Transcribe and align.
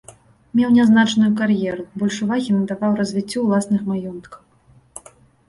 Меў 0.59 0.69
нязначную 0.77 1.29
кар'еру, 1.41 1.85
больш 2.05 2.17
увагі 2.27 2.57
надаваў 2.57 2.91
развіццю 3.01 3.45
ўласных 3.45 3.81
маёнткаў. 3.93 4.41